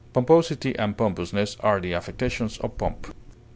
Pomposity 0.13 0.75
and 0.79 0.97
pompousness 0.97 1.57
are 1.59 1.79
the 1.79 1.93
affectation 1.93 2.49
of 2.61 2.75
pomp. 2.75 3.13